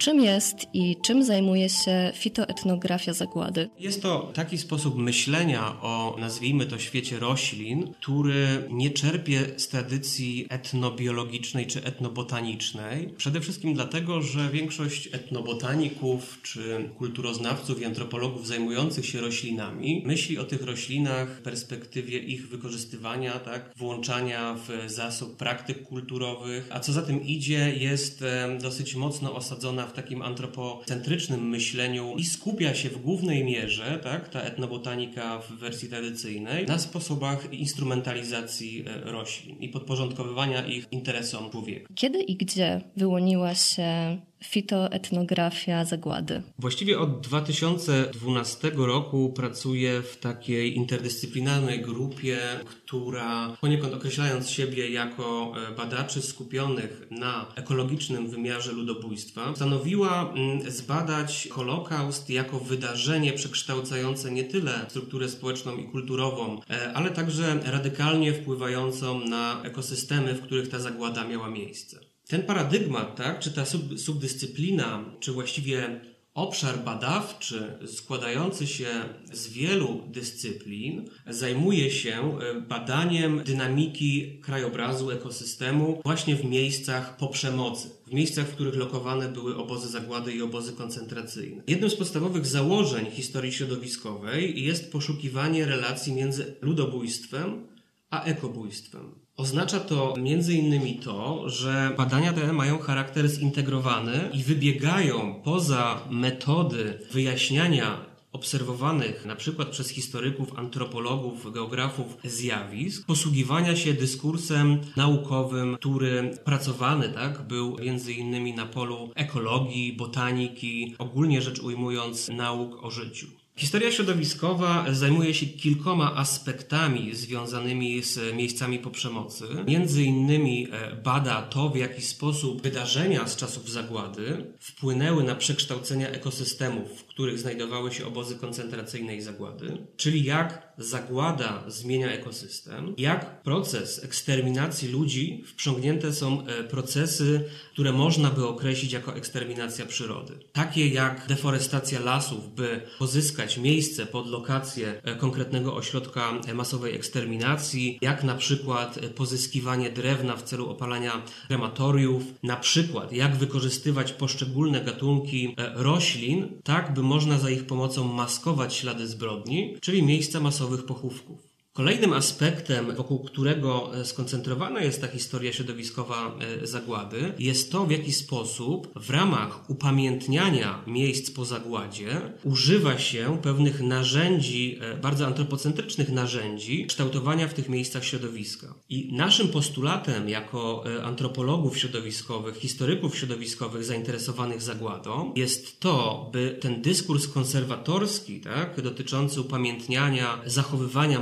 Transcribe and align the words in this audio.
Czym 0.00 0.20
jest 0.20 0.56
i 0.74 0.96
czym 1.02 1.24
zajmuje 1.24 1.68
się 1.68 2.12
fitoetnografia 2.14 3.12
zagłady? 3.12 3.70
Jest 3.78 4.02
to 4.02 4.30
taki 4.34 4.58
sposób 4.58 4.98
myślenia 4.98 5.80
o, 5.82 6.16
nazwijmy 6.18 6.66
to, 6.66 6.78
świecie 6.78 7.18
roślin, 7.18 7.92
który 8.00 8.68
nie 8.70 8.90
czerpie 8.90 9.40
z 9.56 9.68
tradycji 9.68 10.46
etnobiologicznej 10.48 11.66
czy 11.66 11.84
etnobotanicznej. 11.84 13.08
Przede 13.16 13.40
wszystkim 13.40 13.74
dlatego, 13.74 14.22
że 14.22 14.50
większość 14.50 15.08
etnobotaników 15.12 16.38
czy 16.42 16.90
kulturoznawców 16.98 17.80
i 17.80 17.84
antropologów 17.84 18.46
zajmujących 18.46 19.06
się 19.06 19.20
roślinami 19.20 20.02
myśli 20.06 20.38
o 20.38 20.44
tych 20.44 20.62
roślinach 20.62 21.28
w 21.38 21.42
perspektywie 21.42 22.18
ich 22.18 22.48
wykorzystywania, 22.48 23.38
tak, 23.38 23.72
włączania 23.76 24.56
w 24.68 24.90
zasób 24.90 25.36
praktyk 25.36 25.82
kulturowych, 25.82 26.68
a 26.70 26.80
co 26.80 26.92
za 26.92 27.02
tym 27.02 27.26
idzie, 27.26 27.74
jest 27.76 28.24
dosyć 28.60 28.94
mocno 28.94 29.34
osadzona 29.34 29.89
w 29.90 29.92
takim 29.92 30.22
antropocentrycznym 30.22 31.48
myśleniu 31.48 32.14
i 32.16 32.24
skupia 32.24 32.74
się 32.74 32.88
w 32.88 33.02
głównej 33.02 33.44
mierze, 33.44 34.00
tak, 34.02 34.28
ta 34.28 34.40
etnobotanika 34.40 35.38
w 35.38 35.52
wersji 35.52 35.88
tradycyjnej, 35.88 36.66
na 36.66 36.78
sposobach 36.78 37.52
instrumentalizacji 37.52 38.84
e, 38.86 39.10
roślin 39.10 39.58
i 39.58 39.68
podporządkowywania 39.68 40.66
ich 40.66 40.86
interesom 40.90 41.50
człowieka. 41.50 41.88
Kiedy 41.94 42.22
i 42.22 42.36
gdzie 42.36 42.80
wyłoniła 42.96 43.54
się 43.54 44.20
fitoetnografia 44.44 45.84
zagłady. 45.84 46.42
Właściwie 46.58 46.98
od 46.98 47.20
2012 47.20 48.72
roku 48.76 49.32
pracuję 49.32 50.02
w 50.02 50.16
takiej 50.16 50.76
interdyscyplinarnej 50.76 51.80
grupie, 51.80 52.38
która 52.64 53.56
poniekąd 53.60 53.94
określając 53.94 54.50
siebie 54.50 54.90
jako 54.90 55.52
e, 55.68 55.74
badaczy 55.74 56.22
skupionych 56.22 57.06
na 57.10 57.46
ekologicznym 57.54 58.30
wymiarze 58.30 58.72
ludobójstwa, 58.72 59.52
stanowiła 59.56 60.32
mm, 60.32 60.70
zbadać 60.70 61.48
Holokaust 61.50 62.30
jako 62.30 62.58
wydarzenie 62.58 63.32
przekształcające 63.32 64.30
nie 64.30 64.44
tyle 64.44 64.86
strukturę 64.88 65.28
społeczną 65.28 65.76
i 65.76 65.84
kulturową, 65.84 66.60
e, 66.70 66.92
ale 66.92 67.10
także 67.10 67.58
radykalnie 67.64 68.32
wpływającą 68.32 69.24
na 69.24 69.62
ekosystemy, 69.62 70.34
w 70.34 70.42
których 70.42 70.68
ta 70.68 70.78
zagłada 70.78 71.24
miała 71.24 71.50
miejsce. 71.50 72.09
Ten 72.30 72.42
paradygmat, 72.42 73.16
tak, 73.16 73.40
czy 73.40 73.50
ta 73.50 73.64
sub, 73.64 74.00
subdyscyplina, 74.00 75.04
czy 75.20 75.32
właściwie 75.32 76.00
obszar 76.34 76.78
badawczy 76.84 77.78
składający 77.86 78.66
się 78.66 78.86
z 79.32 79.48
wielu 79.48 80.02
dyscyplin 80.08 81.08
zajmuje 81.26 81.90
się 81.90 82.38
e, 82.38 82.60
badaniem 82.60 83.42
dynamiki 83.44 84.40
krajobrazu, 84.40 85.10
ekosystemu 85.10 86.00
właśnie 86.04 86.36
w 86.36 86.44
miejscach 86.44 87.16
po 87.16 87.28
przemocy, 87.28 87.88
w 88.06 88.12
miejscach, 88.12 88.46
w 88.46 88.54
których 88.54 88.76
lokowane 88.76 89.28
były 89.28 89.56
obozy 89.56 89.88
zagłady 89.88 90.32
i 90.32 90.42
obozy 90.42 90.72
koncentracyjne. 90.72 91.62
Jednym 91.66 91.90
z 91.90 91.96
podstawowych 91.96 92.46
założeń 92.46 93.10
historii 93.10 93.52
środowiskowej 93.52 94.64
jest 94.64 94.92
poszukiwanie 94.92 95.66
relacji 95.66 96.12
między 96.12 96.56
ludobójstwem 96.62 97.66
a 98.10 98.24
ekobójstwem. 98.24 99.14
Oznacza 99.40 99.80
to 99.80 100.14
innymi 100.52 100.94
to, 100.94 101.48
że 101.48 101.94
badania 101.96 102.32
te 102.32 102.52
mają 102.52 102.78
charakter 102.78 103.28
zintegrowany 103.28 104.30
i 104.32 104.42
wybiegają 104.42 105.40
poza 105.44 106.00
metody 106.10 106.98
wyjaśniania 107.12 107.96
obserwowanych 108.32 109.26
na 109.26 109.36
przykład 109.36 109.68
przez 109.68 109.88
historyków, 109.88 110.58
antropologów, 110.58 111.52
geografów 111.52 112.16
zjawisk, 112.24 113.06
posługiwania 113.06 113.76
się 113.76 113.94
dyskursem 113.94 114.80
naukowym, 114.96 115.76
który 115.76 116.30
pracowany 116.44 117.08
tak, 117.08 117.42
był 117.42 117.76
między 117.78 118.12
innymi 118.12 118.54
na 118.54 118.66
polu 118.66 119.10
ekologii, 119.14 119.92
botaniki, 119.92 120.94
ogólnie 120.98 121.42
rzecz 121.42 121.60
ujmując 121.60 122.28
nauk 122.28 122.84
o 122.84 122.90
życiu. 122.90 123.39
Historia 123.60 123.92
środowiskowa 123.92 124.86
zajmuje 124.92 125.34
się 125.34 125.46
kilkoma 125.46 126.14
aspektami 126.16 127.14
związanymi 127.14 128.02
z 128.02 128.34
miejscami 128.34 128.78
po 128.78 128.90
przemocy. 128.90 129.44
Między 129.66 130.02
innymi 130.02 130.68
e, 130.72 130.96
bada 130.96 131.42
to, 131.42 131.70
w 131.70 131.76
jaki 131.76 132.02
sposób 132.02 132.62
wydarzenia 132.62 133.26
z 133.26 133.36
czasów 133.36 133.70
zagłady 133.70 134.54
wpłynęły 134.60 135.24
na 135.24 135.34
przekształcenia 135.34 136.08
ekosystemów, 136.08 137.00
w 137.00 137.04
których 137.04 137.38
znajdowały 137.38 137.92
się 137.92 138.06
obozy 138.06 138.36
koncentracyjne 138.36 139.16
i 139.16 139.20
zagłady, 139.20 139.78
czyli 139.96 140.24
jak 140.24 140.69
zagłada 140.80 141.64
zmienia 141.68 142.12
ekosystem, 142.12 142.94
jak 142.98 143.42
proces 143.42 144.04
eksterminacji 144.04 144.88
ludzi 144.88 145.44
wprzągnięte 145.46 146.12
są 146.12 146.46
e, 146.46 146.64
procesy, 146.64 147.44
które 147.72 147.92
można 147.92 148.30
by 148.30 148.46
określić 148.46 148.92
jako 148.92 149.16
eksterminacja 149.16 149.86
przyrody. 149.86 150.38
Takie 150.52 150.88
jak 150.88 151.26
deforestacja 151.28 152.00
lasów, 152.00 152.54
by 152.54 152.80
pozyskać 152.98 153.58
miejsce 153.58 154.06
pod 154.06 154.26
lokację 154.26 155.00
e, 155.04 155.16
konkretnego 155.16 155.76
ośrodka 155.76 156.32
e, 156.46 156.54
masowej 156.54 156.94
eksterminacji, 156.94 157.98
jak 158.02 158.24
na 158.24 158.34
przykład 158.34 158.98
pozyskiwanie 159.16 159.90
drewna 159.90 160.36
w 160.36 160.42
celu 160.42 160.70
opalania 160.70 161.22
krematoriów, 161.46 162.22
na 162.42 162.56
przykład 162.56 163.12
jak 163.12 163.36
wykorzystywać 163.36 164.12
poszczególne 164.12 164.80
gatunki 164.80 165.54
roślin, 165.74 166.48
tak 166.64 166.94
by 166.94 167.02
można 167.02 167.38
za 167.38 167.50
ich 167.50 167.66
pomocą 167.66 168.04
maskować 168.04 168.74
ślady 168.74 169.06
zbrodni, 169.06 169.76
czyli 169.80 170.02
miejsca 170.02 170.40
masowych 170.70 170.86
pochówków. 170.86 171.49
Kolejnym 171.72 172.12
aspektem, 172.12 172.94
wokół 172.96 173.24
którego 173.24 173.96
e, 174.00 174.04
skoncentrowana 174.04 174.82
jest 174.82 175.00
ta 175.00 175.06
historia 175.06 175.52
środowiskowa 175.52 176.38
e, 176.62 176.66
zagłady, 176.66 177.32
jest 177.38 177.72
to, 177.72 177.86
w 177.86 177.90
jaki 177.90 178.12
sposób 178.12 178.92
w 178.96 179.10
ramach 179.10 179.70
upamiętniania 179.70 180.84
miejsc 180.86 181.30
po 181.30 181.44
zagładzie 181.44 182.20
używa 182.44 182.98
się 182.98 183.38
pewnych 183.42 183.80
narzędzi, 183.80 184.78
e, 184.80 184.96
bardzo 184.96 185.26
antropocentrycznych 185.26 186.08
narzędzi 186.12 186.86
kształtowania 186.86 187.48
w 187.48 187.54
tych 187.54 187.68
miejscach 187.68 188.04
środowiska. 188.04 188.74
I 188.88 189.12
naszym 189.12 189.48
postulatem 189.48 190.28
jako 190.28 190.84
antropologów 191.02 191.78
środowiskowych, 191.78 192.56
historyków 192.56 193.18
środowiskowych 193.18 193.84
zainteresowanych 193.84 194.62
zagładą 194.62 195.32
jest 195.36 195.80
to, 195.80 196.28
by 196.32 196.58
ten 196.60 196.82
dyskurs 196.82 197.28
konserwatorski, 197.28 198.40
tak, 198.40 198.80
dotyczący 198.80 199.40
upamiętniania, 199.40 200.42
zachowywania 200.46 201.20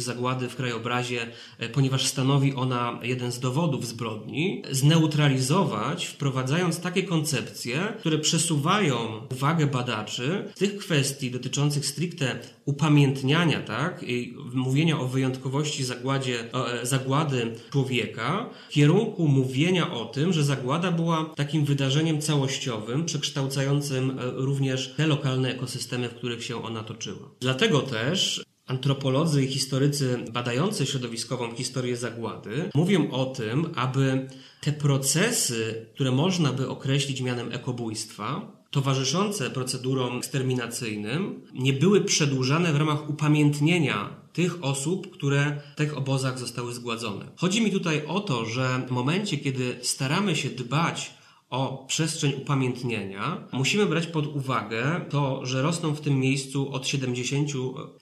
zagłady 0.00 0.48
w 0.48 0.56
krajobrazie, 0.56 1.26
e, 1.58 1.68
ponieważ 1.68 2.06
stanowi 2.06 2.54
ona 2.54 2.98
jeden 3.02 3.32
z 3.32 3.40
dowodów 3.40 3.86
zbrodni, 3.86 4.62
zneutralizować, 4.70 6.06
wprowadzając 6.06 6.80
takie 6.80 7.02
koncepcje, 7.02 7.80
które 7.98 8.18
przesuwają 8.18 8.96
uwagę 9.32 9.66
badaczy 9.66 10.52
z 10.54 10.58
tych 10.58 10.78
kwestii 10.78 11.30
dotyczących 11.30 11.86
stricte 11.86 12.38
upamiętniania, 12.64 13.60
tak, 13.60 14.02
i 14.02 14.36
mówienia 14.52 15.00
o 15.00 15.08
wyjątkowości 15.08 15.84
zagładzie, 15.84 16.54
e, 16.54 16.86
zagłady 16.86 17.54
człowieka, 17.70 18.50
w 18.70 18.72
kierunku 18.72 19.28
mówienia 19.28 19.92
o 19.92 20.04
tym, 20.04 20.32
że 20.32 20.44
zagłada 20.44 20.92
była 20.92 21.24
takim 21.24 21.64
wydarzeniem 21.64 22.20
całościowym, 22.20 23.04
przekształcającym 23.04 24.10
e, 24.10 24.30
również 24.30 24.94
te 24.96 25.06
lokalne 25.06 25.50
ekosystemy, 25.50 26.08
w 26.08 26.14
których 26.14 26.44
się 26.44 26.64
ona 26.64 26.82
toczyła. 26.82 27.30
Dlatego 27.40 27.80
też 27.80 28.44
antropolodzy 28.66 29.44
i 29.44 29.48
historycy 29.48 30.24
badający 30.32 30.86
środowiskową 30.86 31.54
historię 31.54 31.96
zagłady 31.96 32.70
mówią 32.74 33.10
o 33.10 33.26
tym, 33.26 33.66
aby 33.74 34.28
te 34.60 34.72
procesy, 34.72 35.86
które 35.94 36.10
można 36.10 36.52
by 36.52 36.68
określić 36.68 37.20
mianem 37.20 37.52
ekobójstwa, 37.52 38.54
towarzyszące 38.70 39.50
procedurom 39.50 40.18
eksterminacyjnym, 40.18 41.42
nie 41.54 41.72
były 41.72 42.00
przedłużane 42.00 42.72
w 42.72 42.76
ramach 42.76 43.10
upamiętnienia 43.10 44.24
tych 44.32 44.64
osób, 44.64 45.10
które 45.10 45.60
w 45.72 45.76
tych 45.76 45.96
obozach 45.96 46.38
zostały 46.38 46.74
zgładzone. 46.74 47.24
Chodzi 47.36 47.62
mi 47.62 47.70
tutaj 47.70 48.06
o 48.06 48.20
to, 48.20 48.44
że 48.44 48.86
w 48.88 48.90
momencie, 48.90 49.36
kiedy 49.36 49.76
staramy 49.82 50.36
się 50.36 50.48
dbać 50.48 51.10
o 51.54 51.84
przestrzeń 51.88 52.32
upamiętnienia, 52.42 53.48
musimy 53.52 53.86
brać 53.86 54.06
pod 54.06 54.26
uwagę 54.26 55.00
to, 55.10 55.46
że 55.46 55.62
rosną 55.62 55.94
w 55.94 56.00
tym 56.00 56.20
miejscu 56.20 56.72
od 56.72 56.88
70, 56.88 57.50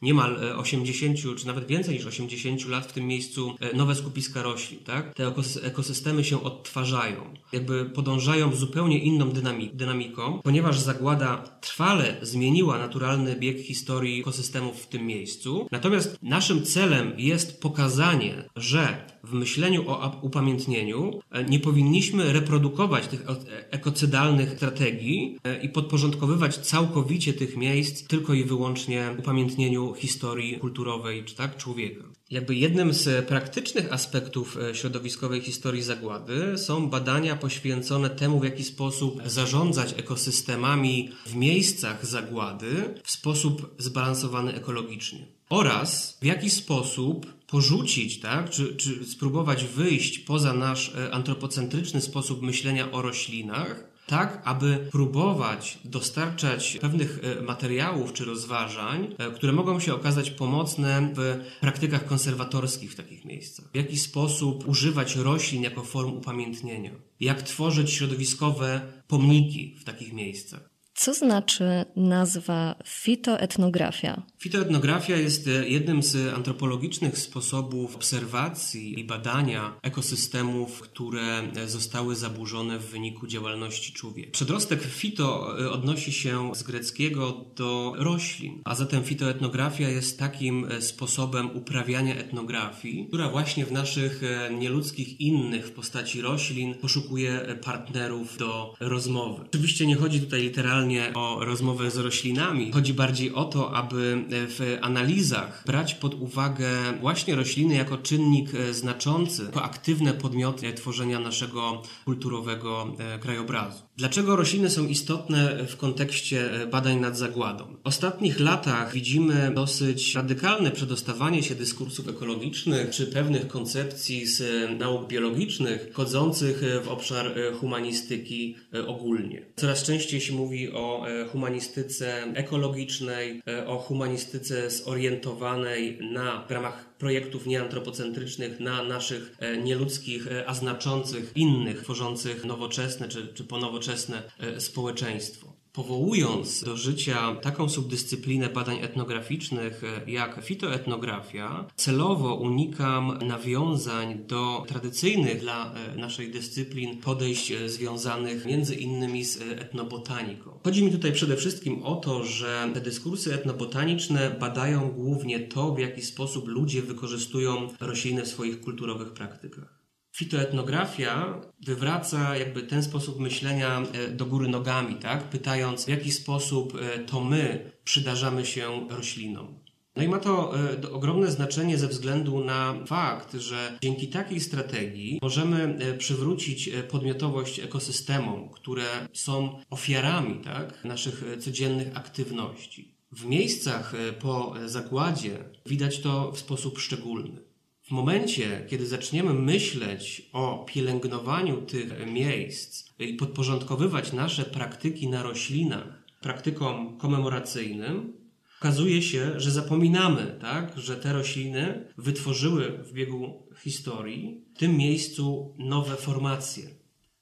niemal 0.02 0.36
80, 0.56 1.18
e, 1.18 1.34
czy 1.36 1.46
nawet 1.46 1.66
więcej 1.66 1.94
niż 1.94 2.06
80 2.06 2.68
lat 2.68 2.86
w 2.86 2.92
tym 2.92 3.06
miejscu 3.06 3.54
e, 3.60 3.76
nowe 3.76 3.94
skupiska 3.94 4.42
roślin, 4.42 4.80
tak? 4.84 5.14
Te 5.14 5.32
ekosystemy 5.62 6.24
się 6.24 6.42
odtwarzają, 6.42 7.34
jakby 7.52 7.84
podążają 7.84 8.54
zupełnie 8.54 8.98
inną 8.98 9.30
dynamiką, 9.72 10.40
ponieważ 10.42 10.78
zagłada 10.78 11.36
trwale 11.60 12.16
zmieniła 12.22 12.78
naturalny 12.78 13.36
bieg 13.36 13.58
historii 13.58 14.20
ekosystemów 14.20 14.82
w 14.82 14.86
tym 14.86 15.06
miejscu. 15.06 15.68
Natomiast 15.70 16.18
naszym 16.22 16.62
celem 16.62 17.12
jest 17.18 17.60
pokazanie, 17.60 18.44
że 18.56 19.06
w 19.24 19.32
myśleniu 19.32 19.90
o 19.90 20.18
upamiętnieniu 20.22 21.20
e, 21.30 21.44
nie 21.44 21.60
powinniśmy 21.60 22.32
reprodukować 22.32 23.06
tych 23.06 23.28
ekocydalnych 23.70 24.52
strategii 24.56 25.38
i 25.62 25.68
podporządkowywać 25.68 26.56
całkowicie 26.56 27.32
tych 27.32 27.56
miejsc 27.56 28.06
tylko 28.06 28.34
i 28.34 28.44
wyłącznie 28.44 29.16
upamiętnieniu 29.18 29.94
historii 29.94 30.58
kulturowej 30.58 31.24
czy 31.24 31.34
tak 31.34 31.56
człowieka. 31.56 32.04
Jakby 32.30 32.54
jednym 32.54 32.92
z 32.92 33.26
praktycznych 33.26 33.92
aspektów 33.92 34.58
środowiskowej 34.72 35.40
historii 35.40 35.82
zagłady 35.82 36.58
są 36.58 36.90
badania 36.90 37.36
poświęcone 37.36 38.10
temu, 38.10 38.40
w 38.40 38.44
jaki 38.44 38.64
sposób 38.64 39.22
zarządzać 39.26 39.94
ekosystemami 39.98 41.10
w 41.26 41.34
miejscach 41.34 42.06
zagłady 42.06 42.94
w 43.04 43.10
sposób 43.10 43.74
zbalansowany 43.78 44.54
ekologicznie. 44.54 45.26
Oraz 45.50 46.18
w 46.22 46.24
jaki 46.24 46.50
sposób 46.50 47.26
porzucić, 47.52 48.20
tak, 48.20 48.50
czy, 48.50 48.76
czy 48.76 49.04
spróbować 49.04 49.64
wyjść 49.64 50.18
poza 50.18 50.52
nasz 50.52 50.94
e, 50.94 51.14
antropocentryczny 51.14 52.00
sposób 52.00 52.42
myślenia 52.42 52.92
o 52.92 53.02
roślinach, 53.02 53.84
tak 54.06 54.42
aby 54.44 54.88
próbować 54.92 55.78
dostarczać 55.84 56.78
pewnych 56.80 57.20
e, 57.22 57.42
materiałów 57.42 58.12
czy 58.12 58.24
rozważań, 58.24 59.14
e, 59.18 59.30
które 59.30 59.52
mogą 59.52 59.80
się 59.80 59.94
okazać 59.94 60.30
pomocne 60.30 61.12
w 61.16 61.40
praktykach 61.60 62.06
konserwatorskich 62.06 62.92
w 62.92 62.96
takich 62.96 63.24
miejscach. 63.24 63.66
W 63.72 63.76
jaki 63.76 63.98
sposób 63.98 64.68
używać 64.68 65.16
roślin 65.16 65.62
jako 65.62 65.82
form 65.82 66.12
upamiętnienia, 66.12 66.90
jak 67.20 67.42
tworzyć 67.42 67.90
środowiskowe 67.90 68.80
pomniki 69.08 69.76
w 69.80 69.84
takich 69.84 70.12
miejscach. 70.12 70.71
Co 70.94 71.14
znaczy 71.14 71.64
nazwa 71.96 72.74
fitoetnografia? 72.84 74.22
Fitoetnografia 74.38 75.16
jest 75.16 75.48
e, 75.48 75.68
jednym 75.68 76.02
z 76.02 76.34
antropologicznych 76.34 77.18
sposobów 77.18 77.94
obserwacji 77.94 79.00
i 79.00 79.04
badania 79.04 79.78
ekosystemów, 79.82 80.80
które 80.80 81.42
e, 81.56 81.68
zostały 81.68 82.16
zaburzone 82.16 82.78
w 82.78 82.90
wyniku 82.90 83.26
działalności 83.26 83.92
człowieka. 83.92 84.30
Przedrostek 84.32 84.82
fito 84.82 85.56
e, 85.64 85.70
odnosi 85.70 86.12
się 86.12 86.54
z 86.54 86.62
greckiego 86.62 87.44
do 87.56 87.92
roślin, 87.96 88.62
a 88.64 88.74
zatem 88.74 89.04
fitoetnografia 89.04 89.88
jest 89.88 90.18
takim 90.18 90.68
sposobem 90.80 91.56
uprawiania 91.56 92.14
etnografii, 92.14 93.06
która 93.08 93.28
właśnie 93.28 93.66
w 93.66 93.72
naszych 93.72 94.22
nieludzkich 94.58 95.20
innych 95.20 95.66
w 95.66 95.72
postaci 95.72 96.20
roślin 96.20 96.74
poszukuje 96.74 97.58
partnerów 97.64 98.36
do 98.36 98.74
rozmowy. 98.80 99.42
Oczywiście 99.42 99.86
nie 99.86 99.96
chodzi 99.96 100.20
tutaj 100.20 100.42
literalnie 100.42 100.81
o 101.14 101.44
rozmowę 101.44 101.90
z 101.90 101.96
roślinami. 101.96 102.72
Chodzi 102.72 102.94
bardziej 102.94 103.34
o 103.34 103.44
to, 103.44 103.74
aby 103.74 104.24
w 104.28 104.78
analizach 104.82 105.62
brać 105.66 105.94
pod 105.94 106.14
uwagę 106.14 106.68
właśnie 107.00 107.34
rośliny 107.34 107.74
jako 107.74 107.98
czynnik 107.98 108.54
e, 108.54 108.74
znaczący, 108.74 109.44
jako 109.44 109.62
aktywne 109.62 110.14
podmioty 110.14 110.72
tworzenia 110.72 111.20
naszego 111.20 111.82
kulturowego 112.04 112.96
e, 112.98 113.18
krajobrazu. 113.18 113.82
Dlaczego 114.02 114.36
rośliny 114.36 114.70
są 114.70 114.86
istotne 114.86 115.66
w 115.66 115.76
kontekście 115.76 116.62
e, 116.62 116.66
badań 116.66 117.00
nad 117.00 117.18
zagładą? 117.18 117.64
W 117.64 117.86
ostatnich 117.86 118.40
latach 118.40 118.92
widzimy 118.92 119.52
dosyć 119.54 120.14
radykalne 120.14 120.70
przedostawanie 120.70 121.42
się 121.42 121.54
dyskursów 121.54 122.08
ekologicznych 122.08 122.90
czy 122.90 123.06
pewnych 123.06 123.48
koncepcji 123.48 124.26
z 124.26 124.42
nauk 124.78 125.08
biologicznych 125.08 125.88
wchodzących 125.92 126.62
w 126.84 126.88
obszar 126.88 127.34
humanistyki 127.60 128.56
ogólnie. 128.86 129.42
Coraz 129.56 129.82
częściej 129.82 130.20
się 130.20 130.32
mówi 130.32 130.72
o 130.72 131.08
e, 131.08 131.28
humanistyce 131.28 132.32
ekologicznej, 132.34 133.42
e, 133.48 133.66
o 133.66 133.78
humanistyce 133.78 134.70
zorientowanej 134.70 135.98
na 136.12 136.44
w 136.48 136.50
ramach 136.50 136.91
projektów 137.02 137.46
nieantropocentrycznych 137.46 138.60
na 138.60 138.82
naszych 138.82 139.34
e, 139.38 139.56
nieludzkich, 139.56 140.26
a 140.46 140.54
znaczących 140.54 141.32
innych, 141.36 141.82
tworzących 141.82 142.44
nowoczesne 142.44 143.08
czy, 143.08 143.28
czy 143.34 143.44
ponowoczesne 143.44 144.22
społeczeństwo 144.58 145.51
powołując 145.72 146.64
do 146.64 146.76
życia 146.76 147.36
taką 147.42 147.68
subdyscyplinę 147.68 148.48
badań 148.48 148.78
etnograficznych 148.82 149.84
e, 149.84 150.10
jak 150.10 150.40
fitoetnografia, 150.44 151.66
celowo 151.76 152.34
unikam 152.34 153.18
nawiązań 153.26 154.24
do 154.26 154.64
tradycyjnych 154.68 155.40
dla 155.40 155.74
e, 155.74 155.96
naszej 155.96 156.30
dyscyplin 156.30 156.98
podejść 156.98 157.52
e, 157.52 157.68
związanych 157.68 158.44
między 158.44 158.74
innymi 158.74 159.24
z 159.24 159.42
etnobotaniką. 159.42 160.50
Chodzi 160.64 160.84
mi 160.84 160.92
tutaj 160.92 161.12
przede 161.12 161.36
wszystkim 161.36 161.82
o 161.82 161.96
to, 161.96 162.24
że 162.24 162.70
te 162.74 162.80
dyskursy 162.80 163.34
etnobotaniczne 163.34 164.36
badają 164.40 164.90
głównie 164.90 165.40
to, 165.40 165.74
w 165.74 165.78
jaki 165.78 166.02
sposób 166.02 166.48
ludzie 166.48 166.82
wykorzystują 166.82 167.68
rośliny 167.80 168.22
w 168.22 168.28
swoich 168.28 168.60
kulturowych 168.60 169.12
praktykach. 169.12 169.81
Fitoetnografia 170.12 171.40
wywraca 171.66 172.36
jakby 172.36 172.62
ten 172.62 172.82
sposób 172.82 173.20
myślenia 173.20 173.82
e, 173.82 174.08
do 174.08 174.26
góry 174.26 174.48
nogami, 174.48 174.94
tak? 174.94 175.24
pytając 175.24 175.84
w 175.84 175.88
jaki 175.88 176.12
sposób 176.12 176.78
e, 176.80 176.98
to 176.98 177.20
my 177.20 177.72
przydarzamy 177.84 178.46
się 178.46 178.88
roślinom. 178.90 179.58
No 179.96 180.02
i 180.02 180.08
ma 180.08 180.18
to 180.18 180.52
e, 180.58 180.92
ogromne 180.92 181.30
znaczenie 181.30 181.78
ze 181.78 181.88
względu 181.88 182.44
na 182.44 182.74
fakt, 182.86 183.34
że 183.34 183.78
dzięki 183.82 184.08
takiej 184.08 184.40
strategii 184.40 185.18
możemy 185.22 185.78
przywrócić 185.98 186.70
podmiotowość 186.90 187.60
ekosystemom, 187.60 188.48
które 188.48 189.08
są 189.12 189.60
ofiarami 189.70 190.40
tak, 190.44 190.84
naszych 190.84 191.24
codziennych 191.40 191.96
aktywności. 191.96 192.94
W 193.12 193.24
miejscach 193.24 193.92
po 194.20 194.54
zakładzie 194.66 195.44
widać 195.66 196.00
to 196.00 196.32
w 196.32 196.38
sposób 196.38 196.78
szczególny. 196.78 197.51
W 197.92 197.94
momencie, 197.94 198.66
kiedy 198.68 198.86
zaczniemy 198.86 199.34
myśleć 199.34 200.28
o 200.32 200.66
pielęgnowaniu 200.68 201.62
tych 201.62 202.12
miejsc 202.12 202.84
i 202.98 203.14
podporządkowywać 203.14 204.12
nasze 204.12 204.44
praktyki 204.44 205.08
na 205.08 205.22
roślinach 205.22 206.02
praktykom 206.20 206.98
komemoracyjnym, 206.98 208.12
okazuje 208.60 209.02
się, 209.02 209.40
że 209.40 209.50
zapominamy, 209.50 210.38
tak, 210.40 210.78
że 210.78 210.96
te 210.96 211.12
rośliny 211.12 211.88
wytworzyły 211.98 212.78
w 212.84 212.92
biegu 212.92 213.46
historii 213.62 214.44
w 214.54 214.58
tym 214.58 214.76
miejscu 214.76 215.54
nowe 215.58 215.96
formacje, 215.96 216.64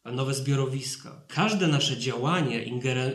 nowe 0.05 0.35
zbiorowiska. 0.35 1.25
Każde 1.29 1.67
nasze 1.67 1.99
działanie 1.99 2.65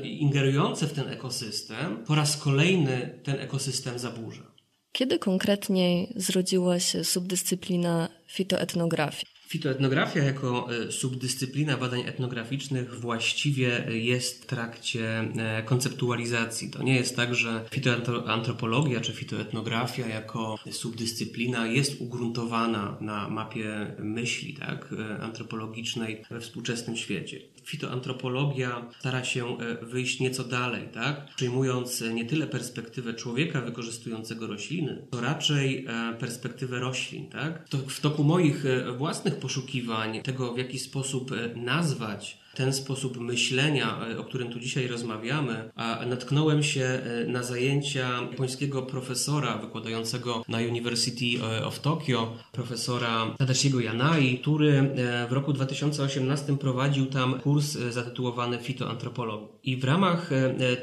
ingerujące 0.03 0.87
w 0.87 0.93
ten 0.93 1.07
ekosystem 1.09 2.03
po 2.07 2.15
raz 2.15 2.37
kolejny 2.37 3.19
ten 3.23 3.39
ekosystem 3.39 3.99
zaburza. 3.99 4.54
Kiedy 4.95 5.19
konkretniej 5.19 6.13
zrodziła 6.15 6.79
się 6.79 7.03
subdyscyplina 7.03 8.09
fitoetnografii? 8.27 9.25
Fitoetnografia 9.47 10.23
jako 10.23 10.67
e, 10.73 10.91
subdyscyplina 10.91 11.77
badań 11.77 12.01
etnograficznych 12.01 12.99
właściwie 12.99 13.85
jest 13.89 14.43
w 14.43 14.45
trakcie 14.45 15.19
e, 15.19 15.63
konceptualizacji. 15.63 16.69
To 16.71 16.83
nie 16.83 16.95
jest 16.95 17.15
tak, 17.15 17.35
że 17.35 17.65
fitoantropologia 17.71 19.01
czy 19.01 19.13
fitoetnografia 19.13 20.07
jako 20.07 20.55
subdyscyplina 20.71 21.67
jest 21.67 22.01
ugruntowana 22.01 22.97
na 23.01 23.29
mapie 23.29 23.95
myśli 23.99 24.53
tak, 24.53 24.93
e, 24.99 25.17
antropologicznej 25.19 26.23
we 26.31 26.39
współczesnym 26.39 26.97
świecie 26.97 27.39
fitoantropologia 27.65 28.89
stara 28.99 29.23
się 29.23 29.57
e, 29.57 29.85
wyjść 29.85 30.19
nieco 30.19 30.43
dalej, 30.43 30.87
tak? 30.93 31.25
Przyjmując 31.35 32.01
nie 32.01 32.25
tyle 32.25 32.47
perspektywę 32.47 33.13
człowieka 33.13 33.61
wykorzystującego 33.61 34.47
rośliny, 34.47 35.07
to 35.11 35.21
raczej 35.21 35.85
e, 35.85 36.13
perspektywę 36.19 36.79
roślin, 36.79 37.29
tak? 37.29 37.69
To 37.69 37.77
w 37.77 37.99
toku 37.99 38.23
moich 38.23 38.65
e, 38.65 38.91
własnych 38.91 39.35
poszukiwań 39.35 40.21
tego, 40.21 40.53
w 40.53 40.57
jaki 40.57 40.79
sposób 40.79 41.31
nazwać 41.55 42.44
ten 42.55 42.73
sposób 42.73 43.17
myślenia, 43.17 43.97
e, 44.11 44.19
o 44.19 44.23
którym 44.23 44.51
tu 44.51 44.59
dzisiaj 44.59 44.87
rozmawiamy, 44.87 45.71
a 45.75 46.05
natknąłem 46.05 46.63
się 46.63 46.83
e, 46.83 47.25
na 47.27 47.43
zajęcia 47.43 48.09
japońskiego 48.31 48.81
profesora 48.81 49.57
wykładającego 49.57 50.43
na 50.47 50.57
University 50.57 51.25
e, 51.59 51.65
of 51.65 51.79
Tokyo, 51.79 52.33
profesora 52.51 53.35
Tadashiego 53.37 53.79
Yanai, 53.79 54.39
który 54.39 54.95
w 55.29 55.31
roku 55.31 55.53
2018 55.53 56.57
prowadził 56.57 57.05
tam 57.05 57.39
kurs 57.39 57.77
zatytułowany 57.89 58.57
Fitoantropologii. 58.57 59.47
I 59.63 59.77
w 59.77 59.83
ramach 59.83 60.29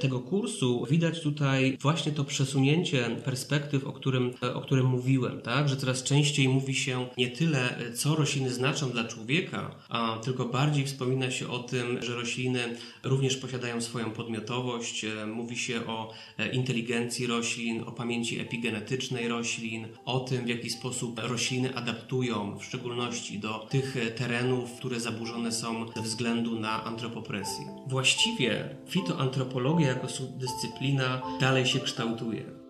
tego 0.00 0.20
kursu 0.20 0.86
widać 0.90 1.20
tutaj 1.20 1.78
właśnie 1.80 2.12
to 2.12 2.24
przesunięcie 2.24 3.10
perspektyw, 3.24 3.84
o 3.84 3.92
którym, 3.92 4.30
o 4.54 4.60
którym 4.60 4.86
mówiłem, 4.86 5.40
tak? 5.40 5.68
że 5.68 5.76
coraz 5.76 6.02
częściej 6.02 6.48
mówi 6.48 6.74
się 6.74 7.06
nie 7.18 7.30
tyle, 7.30 7.74
co 7.94 8.14
rośliny 8.14 8.50
znaczą 8.50 8.90
dla 8.90 9.04
człowieka, 9.04 9.74
a 9.88 10.18
tylko 10.24 10.44
bardziej 10.44 10.86
wspomina 10.86 11.30
się 11.30 11.48
o 11.48 11.61
tym, 11.62 12.02
że 12.02 12.14
rośliny 12.14 12.76
również 13.02 13.36
posiadają 13.36 13.80
swoją 13.80 14.10
podmiotowość. 14.10 15.04
E, 15.04 15.26
mówi 15.26 15.56
się 15.56 15.86
o 15.86 16.12
e, 16.38 16.48
inteligencji 16.52 17.26
roślin, 17.26 17.82
o 17.86 17.92
pamięci 17.92 18.40
epigenetycznej 18.40 19.28
roślin, 19.28 19.88
o 20.04 20.20
tym, 20.20 20.44
w 20.44 20.48
jaki 20.48 20.70
sposób 20.70 21.20
rośliny 21.22 21.74
adaptują, 21.74 22.58
w 22.58 22.64
szczególności 22.64 23.38
do 23.38 23.66
tych 23.70 23.96
e, 23.96 24.10
terenów, 24.10 24.72
które 24.78 25.00
zaburzone 25.00 25.52
są 25.52 25.86
ze 25.96 26.02
względu 26.02 26.60
na 26.60 26.84
antropopresję. 26.84 27.64
Właściwie 27.86 28.76
fitoantropologia 28.88 29.88
jako 29.88 30.08
subdyscyplina 30.08 31.22
dalej 31.40 31.66
się 31.66 31.80
kształtuje. 31.80 32.61